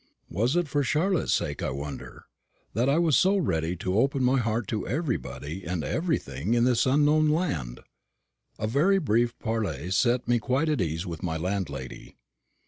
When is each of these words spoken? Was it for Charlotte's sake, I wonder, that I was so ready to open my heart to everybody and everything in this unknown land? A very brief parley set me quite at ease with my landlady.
Was 0.31 0.55
it 0.55 0.67
for 0.67 0.81
Charlotte's 0.81 1.31
sake, 1.31 1.61
I 1.61 1.69
wonder, 1.69 2.25
that 2.73 2.89
I 2.89 2.97
was 2.97 3.15
so 3.15 3.37
ready 3.37 3.75
to 3.75 3.99
open 3.99 4.23
my 4.23 4.39
heart 4.39 4.67
to 4.69 4.87
everybody 4.87 5.63
and 5.63 5.83
everything 5.83 6.55
in 6.55 6.63
this 6.63 6.87
unknown 6.87 7.29
land? 7.29 7.81
A 8.57 8.65
very 8.65 8.97
brief 8.97 9.37
parley 9.37 9.91
set 9.91 10.27
me 10.27 10.39
quite 10.39 10.69
at 10.69 10.81
ease 10.81 11.05
with 11.05 11.21
my 11.21 11.37
landlady. 11.37 12.17